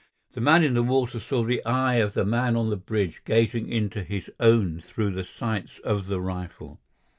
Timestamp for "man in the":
0.41-0.81